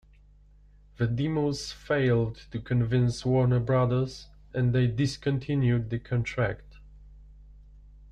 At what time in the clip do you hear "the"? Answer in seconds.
0.97-1.05, 5.91-5.99